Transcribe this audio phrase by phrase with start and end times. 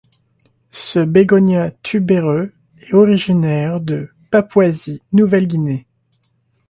[0.71, 5.85] Ce bégonia tubéreux est originaire de Papouasie-Nouvelle-Guinée.